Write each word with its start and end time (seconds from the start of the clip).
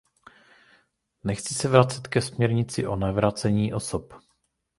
Nechci 1.23 1.53
se 1.53 1.67
vracet 1.69 2.07
ke 2.07 2.21
směrnici 2.21 2.87
o 2.87 2.95
navracení 2.95 3.73
osob. 3.73 4.13